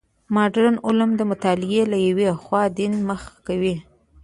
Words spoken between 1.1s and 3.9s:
او مطالعې له یوې خوا دین مخ کوي.